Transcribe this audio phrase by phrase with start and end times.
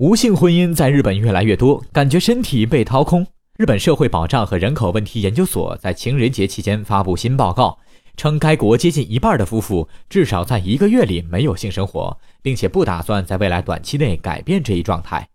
[0.00, 3.26] 无性婚姻在日本越来越多，感觉身体被掏空。
[3.58, 7.78] 日本社会保障和人口问题研究所在情人节期间发布新报告，
[8.16, 15.28] 称该国接近一半的夫妇至少在一个月里没有性生活，并且不打算在未来短期内改变这一状态。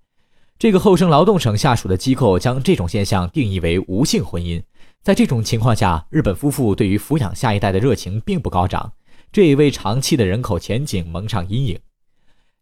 [0.58, 4.60] 这个厚生劳动省下属的机构将这种现象定义为无性婚姻。
[5.04, 8.94] 在这种情况下，日本夫妇对于抚养下一代的热情并不高涨，
[9.32, 11.78] 这也为长期的人口前景蒙上阴影。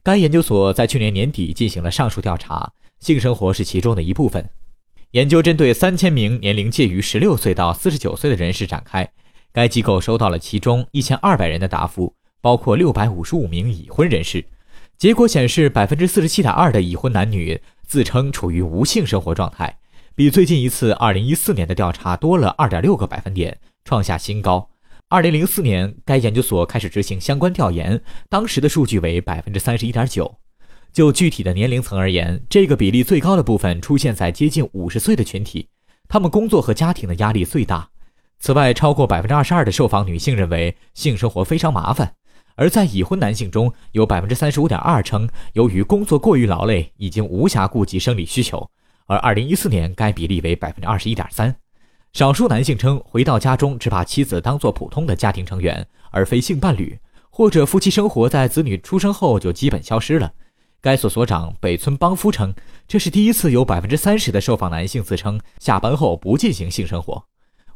[0.03, 4.49] 该研究所在去年年底进行了上述调查，性生活是其中的一部分。
[5.11, 9.09] 研究针对三千名年龄介于十六岁到四十九岁的人士展开，
[9.53, 14.43] 该机构收到了其中一千二百人的答复，包括六百五十五名已婚人士。
[14.97, 19.77] 结果显示，百分之四十七点二的已婚男女自称处于无性生活状态，
[20.15, 24.69] 比最近一次二零一四年的调查多了二点六个百分点，创下新高。
[25.13, 30.39] 二零零四年，该研究所开始执行相关调研，当时的数据为百分之三十一点九。
[30.91, 35.69] 就具体的年龄层而言，这个比例最高的部分出现在接近五十岁的群体，
[36.07, 37.87] 他们工作和家庭的压力最大。
[38.39, 42.11] 此外，超过百分之二十二的受访女性认为性生活非常麻烦，
[42.55, 48.67] 而在已婚男性中有百分之三十五点二称由于工作过于劳累，已经无暇顾及生理需求，
[49.05, 51.55] 而二零一四年该比例为百分之二十一点三。
[52.13, 56.95] 少数男性称，回到家中只把妻子当作普通的家庭成员，而非性伴侣，
[57.31, 60.31] 或者夫妻生活在子女出生后就基本消失了。
[60.79, 62.53] 该所所长北村邦夫称，
[62.87, 67.15] 这是第一次有百分之三十的受访男性自称下班后不进行性生活。《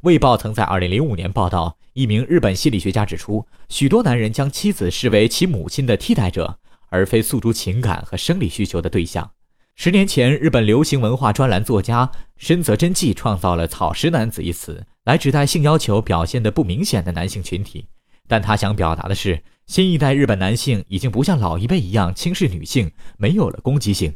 [0.02, 9.32] 卫报》曾在二零零五年报道，一名日本心理学家指出，许多男人将妻子视为其母亲的替代者，而非诉诸情感和生理需求的对象。
[9.80, 17.86] 十年前，日本流行文化专栏作家深泽真纪创造了“草食男子”一词，来指代性要求表现得不明显的男性群体。
[18.28, 24.12] 但他想表达的是，新一代日本男性已经不像老一辈一样轻视女性，没有了攻击性。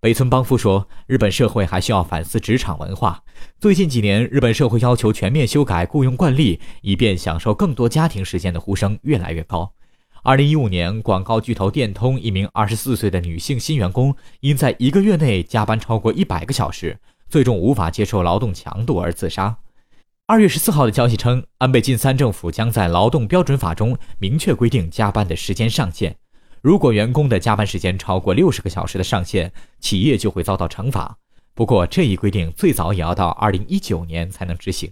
[0.00, 3.22] 北村邦夫说，日本社会还需要反思职场文化。
[3.60, 9.72] 最近几年，日本社会要求全面修改雇佣惯例，以便享受更多家庭时间的呼声越来越高。
[10.26, 16.98] 二零一五年，广告巨头电通一名二十四岁的女性新员工，因在一个月内加班超过一百个小时，
[17.28, 19.56] 最终无法接受劳动强度而自杀。
[20.26, 26.16] 二月十四号的消息称，安倍晋三政府将在劳动标准法中明确规定加班的时间上限。
[26.60, 31.16] 如果员工的加班时间超过六十个小时的上限，企业就会遭到惩罚。
[31.54, 34.90] 不过，这一规定最早也要到二零一九年才能执行。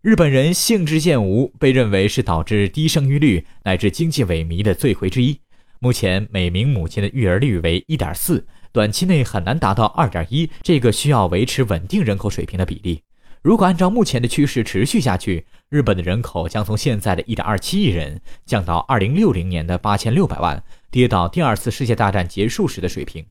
[0.00, 5.40] 日本人性质渐无被认为是导致低生育率乃至经济萎靡的罪魁之一。
[5.80, 13.02] 目前每名母亲的育儿率为一点四，短期内很难达到二点一这个需要维持稳定人口水平的比例。
[13.42, 23.26] 如果按照目前的趋势持续下去，日本的人口将从现在的一点二七亿人降到二零六零年的八千六百万，跌到第二次世界大战结束时的水平。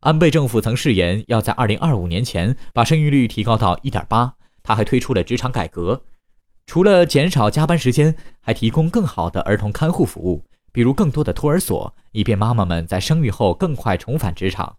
[0.00, 4.32] 安倍政府曾誓言要在二零二五年前把生育率提高到一点八。
[4.62, 6.02] 他还推出了职场改革，
[6.66, 14.76] 除了减少加班时间，还提供更好的儿童看护服务，比如更多的托儿所，以便妈妈们在生育后更快重返职场。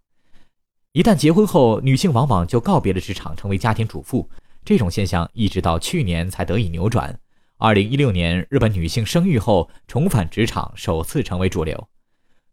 [0.94, 4.30] 一旦结婚后，女性往往就告别了职场，成为家庭主妇。
[4.64, 7.20] 这种现象一直到去年才得以扭转。
[7.58, 11.88] 二零一六年，日本女性生育后重返职场首次成为主流。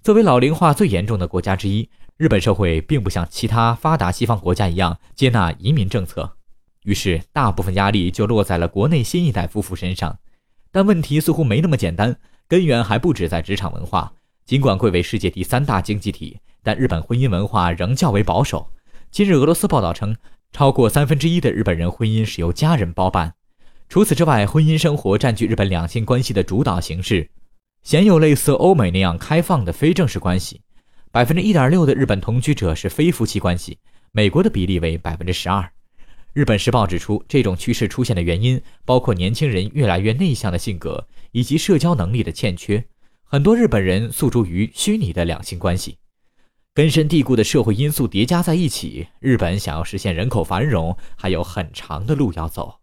[0.03, 6.38] 作为老龄化最严重的国家之一，日本社会并不像其他发达西方国家一样接纳移民政策。
[6.89, 10.19] 于是，大部分压力就落在了国内新一代夫妇身上。
[10.73, 12.17] 但问题似乎没那么简单，
[12.49, 14.11] 根源还不止在职场文化。
[14.47, 18.67] 尽管贵为世界第三大经济体，但日本婚姻文化仍较为保守。
[19.11, 20.17] 今日俄罗斯报道称，
[20.51, 23.35] 超过三分之一的日本人婚姻是由家人包办。
[23.91, 27.29] 除此之外，婚姻生活占据日本两性关系的主导形式，
[27.83, 30.63] 鲜有类似欧美那样开放的非正式关系。
[31.13, 33.77] 百分之一点六的日本同居者是非夫妻关系，
[34.13, 35.71] 美国的比例为百分之十二。
[36.39, 42.85] 日本时报指出，这种趋势出现的原因包括年轻人越来越内向的性格以及社交能力的欠缺。
[43.25, 45.97] 很多日本人诉诸于虚拟的两性关系，
[46.73, 52.78] 根深蒂固的社会因素叠加在一起，日本想要实现人口繁荣还有很长的路要走。